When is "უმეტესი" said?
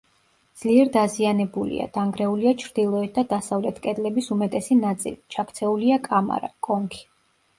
4.37-4.77